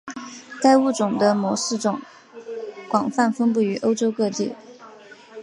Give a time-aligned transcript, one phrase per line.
[0.63, 2.01] 该物种的模式种
[2.89, 4.55] 广泛分布于欧洲各地。